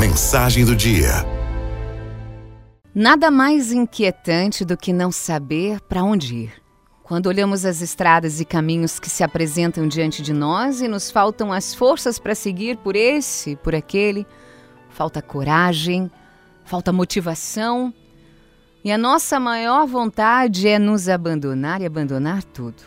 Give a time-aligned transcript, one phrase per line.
[0.00, 1.10] Mensagem do dia.
[2.94, 6.52] Nada mais inquietante do que não saber para onde ir.
[7.02, 11.52] Quando olhamos as estradas e caminhos que se apresentam diante de nós e nos faltam
[11.52, 14.26] as forças para seguir por esse, por aquele,
[14.88, 16.10] falta coragem,
[16.64, 17.92] falta motivação,
[18.82, 22.82] e a nossa maior vontade é nos abandonar e abandonar tudo.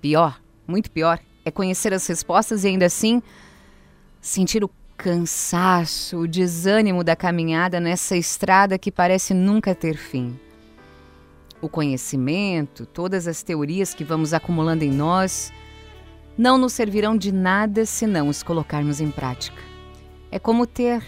[0.00, 3.22] Pior, muito pior, é conhecer as respostas e ainda assim
[4.20, 10.38] sentir o cansaço, o desânimo da caminhada nessa estrada que parece nunca ter fim.
[11.60, 15.52] O conhecimento, todas as teorias que vamos acumulando em nós,
[16.36, 19.62] não nos servirão de nada se não os colocarmos em prática.
[20.30, 21.02] É como ter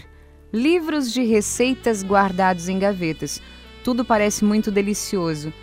[0.51, 3.41] livros de receitas guardados em gavetas
[3.87, 5.53] tudo parece muito delicioso.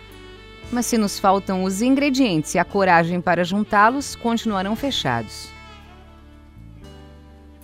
[0.71, 5.54] Mas se nos faltam os ingredientes e a coragem para juntá-los, continuarão fechados.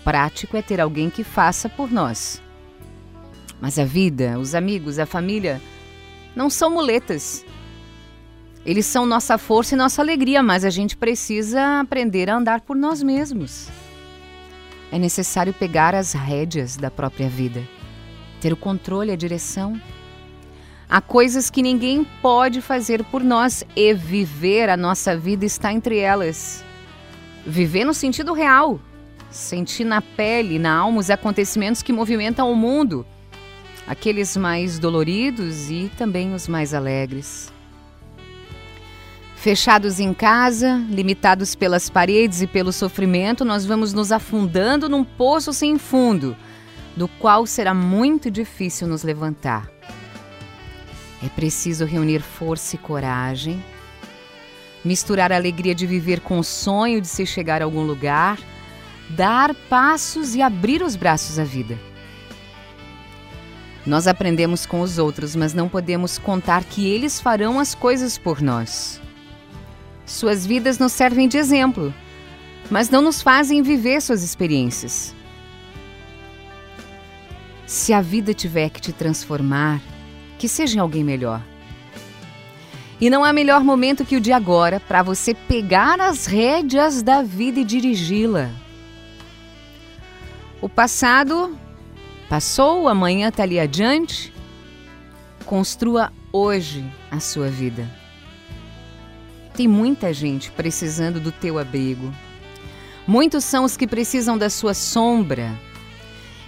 [0.04, 2.42] Prático é ter alguém que faça por nós.
[3.60, 5.62] Mas a vida, os amigos, a família
[6.36, 7.46] não são muletas.
[8.66, 12.76] Eles são nossa força e nossa alegria, mas a gente precisa aprender a andar por
[12.76, 13.70] nós mesmos.
[14.92, 17.64] É necessário pegar as rédeas da própria vida,
[18.40, 19.80] ter o controle, a direção
[20.92, 26.00] Há coisas que ninguém pode fazer por nós e viver a nossa vida está entre
[26.00, 26.66] elas.
[27.48, 28.78] Viver no sentido real,
[29.32, 33.06] sentir na pele, na alma os acontecimentos que movimentam o mundo,
[33.88, 37.52] aqueles mais doloridos e também os mais alegres.
[39.36, 45.52] Fechados em casa, limitados pelas paredes e pelo sofrimento, nós vamos nos afundando num poço
[45.52, 46.38] sem fundo,
[46.96, 49.68] do qual será muito difícil nos levantar.
[51.24, 53.64] É preciso reunir força e coragem,
[54.86, 58.38] misturar a alegria de viver com o sonho de se chegar a algum lugar,
[59.10, 61.78] dar passos e abrir os braços à vida.
[63.86, 68.42] Nós aprendemos com os outros, mas não podemos contar que eles farão as coisas por
[68.42, 69.02] nós.
[70.06, 71.94] Suas vidas nos servem de exemplo,
[72.70, 75.16] mas não nos fazem viver suas experiências.
[77.66, 79.82] Se a vida tiver que te transformar,
[80.38, 81.42] que seja em alguém melhor.
[83.00, 87.24] E não há melhor momento que o de agora para você pegar as rédeas da
[87.24, 88.52] vida e dirigi-la.
[90.62, 91.58] O passado
[92.30, 94.32] passou, amanhã está ali adiante.
[95.44, 97.90] Construa hoje a sua vida.
[99.56, 102.14] Tem muita gente precisando do teu abrigo.
[103.08, 105.52] Muitos são os que precisam da sua sombra.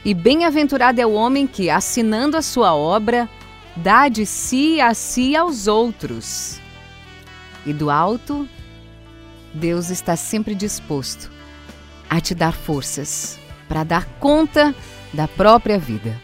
[0.06, 3.28] E bem-aventurado é o homem que, assinando a sua obra,
[3.76, 6.62] dá de si a si aos outros.
[7.66, 8.48] E do alto,
[9.56, 11.32] Deus está sempre disposto
[12.08, 14.74] a te dar forças para dar conta
[15.14, 16.20] da própria vida.